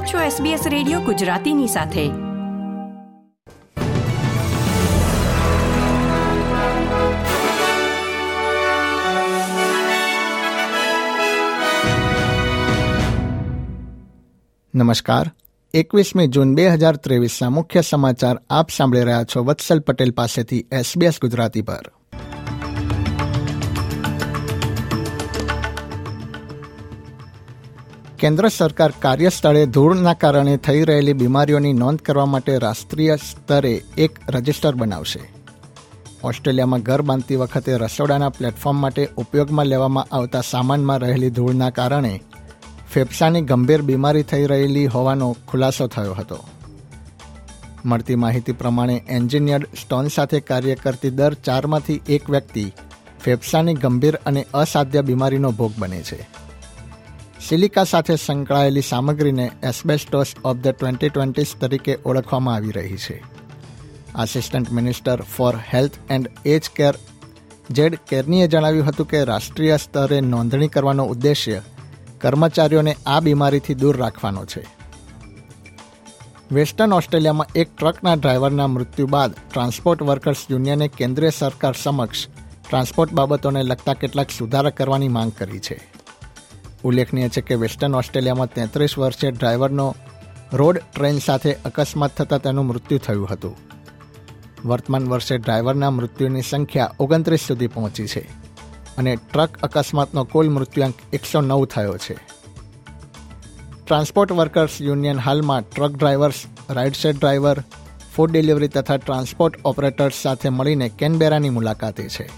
[0.00, 2.08] આપ છો SBS radio ગુજરાતીની સાથે.
[14.74, 15.30] નમસ્કાર.
[15.74, 21.14] એકવીસમી જૂન બે હજાર ત્રેવીસના મુખ્ય સમાચાર આપ સાંભળી રહ્યા છો વત્સલ પટેલ પાસેથી એસબીએસ
[21.22, 21.99] ગુજરાતી પર.
[28.20, 34.74] કેન્દ્ર સરકાર કાર્યસ્થળે ધૂળના કારણે થઈ રહેલી બીમારીઓની નોંધ કરવા માટે રાષ્ટ્રીય સ્તરે એક રજિસ્ટર
[34.74, 35.20] બનાવશે.
[36.24, 42.20] ઓસ્ટ્રેલિયામાં ઘર બાંધતી વખતે રસોડાના પ્લેટફોર્મ માટે ઉપયોગમાં લેવામાં આવતા સામાનમાં રહેલી ધૂળના કારણે
[42.92, 46.38] ફેફસાની ગંભીર બીમારી થઈ રહેલી હોવાનો ખુલાસો થયો હતો.
[47.84, 52.72] મળતી માહિતી પ્રમાણે એન્જિનિયર્ડ સ્ટોન સાથે કાર્ય કરતી દર ચારમાંથી એક વ્યક્તિ
[53.24, 56.39] ફેફસાની ગંભીર અને અસાધ્ય બીમારીનો ભોગ બને છે.
[57.48, 63.24] સિલિકા સાથે સંકળાયેલી સામગ્રીને asbestos of the twenty twenties તરીકે ઓળખવામાં આવી રહી છે.
[64.14, 66.94] Assistant minister for health and age care
[67.70, 71.62] Jade કેર્નીએ જણાવ્યું હતું કે રાષ્ટ્રીય સ્તરે નોંધણી કરવાનો ઉદ્દેશ્ય
[72.20, 74.66] કર્મચારીઓને આ બીમારીથી દૂર રાખવાનો છે.
[76.52, 82.26] વેસ્ટર્ન ઓસ્ટ્રેલિયામાં એક ટ્રકના ડ્રાઈવરના મૃત્યુ બાદ ટ્રાન્સપોર્ટ વર્કર્સ યુનિયને કેન્દ્રીય સરકાર સમક્ષ
[82.68, 85.99] ટ્રાન્સપોર્ટ બાબતોને લગતા કેટલાક સુધારા કરવાની માંગ કરી છે.
[86.84, 89.96] ઉલ્લેખનીય છે કે વેસ્ટર્ન ઓસ્ટ્રેલિયામાં તેત્રીસ વર્ષીય ડ્રાઈવરનો
[90.52, 93.56] રોડ ટ્રેન સાથે અકસ્માત થતાં તેનું મૃત્યુ થયું હતું.
[94.64, 98.20] વર્તમાન વર્ષે ડ્રાઈવરના મૃત્યુની સંખ્યા ઓગણત્રીસ સુધી પહોંચી છે
[98.96, 102.14] અને ટ્રક અકસ્માતનો કુલ મૃત્યુઆંક એકસો નવ થયો છે.
[103.86, 106.34] ટ્રાન્સપોર્ટ વર્કર્સ યુનિયન હાલમાં truck drivers
[106.70, 107.64] rideshare driver,
[108.16, 112.30] food delivery તથા ટ્રાન્સપોર્ટ ઓપરેટર્સ સાથે મળીને કેનબેરાની મુલાકાતે છે.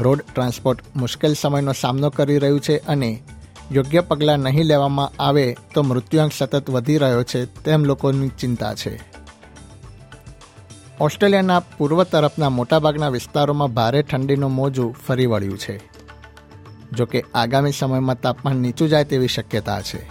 [0.00, 3.22] રોડ ટ્રાન્સપોર્ટ મુશ્કેલ સમયનો સામનો કરી રહ્યું છે અને
[3.72, 9.00] યોગ્ય પગલાં નહીં લેવામાં આવે તો મૃત્યુઆંક સતત વધી રહ્યો છે તેમ લોકોની ચિંતા છે.
[11.00, 15.80] ઓસ્ટ્રેલિયાના પૂર્વ તરફના મોટાભાગના વિસ્તારોમાં ભારે ઠંડીનું મોજું ફરી વળ્યું છે.
[16.92, 20.10] જોકે આગામી સમયમાં તાપમાન નીચું જાય તેવી શક્યતા છે.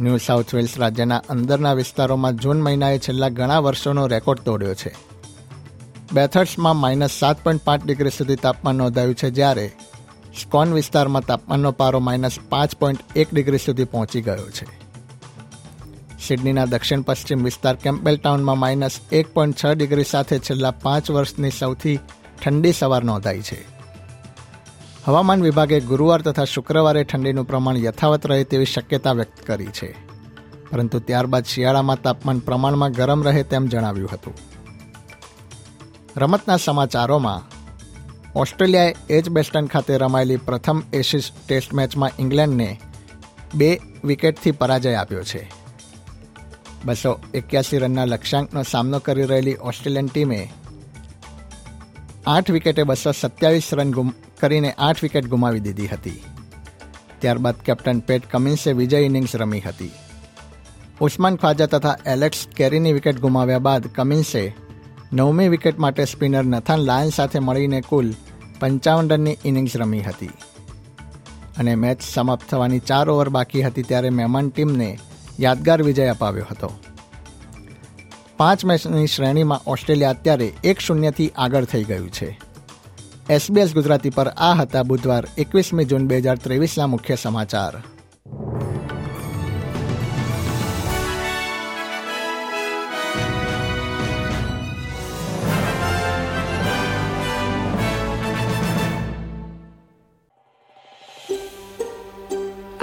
[0.00, 4.94] ન્યૂ સાઉથ વેલ્સ રાજ્યના અંદરના વિસ્તારોમાં જૂન મહિનાએ છેલ્લા ઘણા વર્ષોનો રેકોર્ડ તોડ્યો છે.
[6.12, 9.72] બેથર્સમાં માઇનસ સાત પોઈન્ટ પાંચ ડિગ્રી સુધી તાપમાન નોંધાયું છે જ્યારે
[10.42, 14.66] સ્કોન વિસ્તારમાં તાપમાનનો પારો માઇનસ પાંચ પોઈન્ટ એક ડિગ્રી સુધી પહોંચી ગયો છે.
[16.26, 21.50] સિડનીના દક્ષિણ પશ્ચિમ વિસ્તાર કેમ્પેલ ટાઉનમાં માઇનસ એક પોઈન્ટ છ ડિગ્રી સાથે છેલ્લા પાંચ વર્ષની
[21.50, 21.98] સૌથી
[22.44, 23.64] ઠંડી સવાર નોંધાઈ છે.
[25.04, 29.96] હવામાન વિભાગે ગુરુવાર તથા શુક્રવારે ઠંડીનું પ્રમાણ યથાવત રહે તેવી શક્યતા વ્યક્ત કરી છે.
[30.70, 34.34] પરંતુ ત્યારબાદ શિયાળામાં તાપમાન પ્રમાણમાં ગરમ રહે તેમ જણાવ્યું હતું.
[36.16, 37.57] રમતના સમાચારોમાં
[38.38, 42.80] ઓસ્ટ્રેલિયાએ એજ બેસ્ટન ખાતે રમાયેલી પ્રથમ એશિસ ટેસ્ટ મેચમાં ઇંગ્લેન્ડને
[43.54, 45.50] બે વિકેટથી પરાજય આપ્યો છે.
[46.84, 50.48] બસો એક્યાસી રનના લક્ષ્યાંકનો સામનો કરી રહેલી ઓસ્ટ્રેલિયન ટીમે
[52.26, 56.22] આઠ વિકેટે બસો સત્યાવીસ રન ગુમ, કરીને આઠ વિકેટ ગુમાવી દીધી હતી.
[57.18, 59.90] ત્યારબાદ કેપ્ટન પેટ કમિન્સે વિજય ઇનિંગ્સ રમી હતી.
[61.00, 64.54] ઉસ્માન ખ્વાજા તથા એલેક્સ કેરીની વિકેટ ગુમાવ્યા બાદ કમિન્સે
[65.12, 68.14] નવમી વિકેટ માટે સ્પિનર નથાન લાયન સાથે મળીને કુલ
[68.60, 70.30] પંચાવન રનની ઇનિંગ્સ રમી હતી.
[71.58, 74.98] અને મેચ સમાપ્ત થવાની ચાર ઓવર બાકી હતી ત્યારે મહેમાન ટીમને
[75.40, 76.72] યાદગાર વિજય અપાવ્યો હતો.
[78.36, 82.40] પાંચ મેચની શ્રેણીમાં ઓસ્ટ્રેલિયા અત્યારે એક શૂન્યથી આગળ થઈ ગયું છે.
[83.30, 87.97] એસબીએસ ગુજરાતી પર આ હતા બુધવાર એકવીસમી જૂન બે હજાર ત્રેવીસના મુખ્ય સમાચાર.